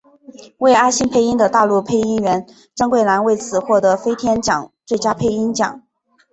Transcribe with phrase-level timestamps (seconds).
[0.57, 5.83] 为阿信配音的大陆配音员张桂兰为此获得飞天奖最佳配音奖。